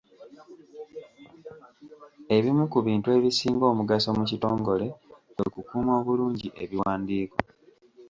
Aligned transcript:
Ebimu 2.35 2.63
ku 2.71 2.79
bintu 2.87 3.07
ebisinga 3.17 3.65
omugaso 3.71 4.09
mu 4.17 4.23
kitongole 4.29 4.87
kwe 5.35 5.47
kukuuma 5.53 5.91
obulungi 5.99 6.47
ebiwandiiko. 6.63 7.37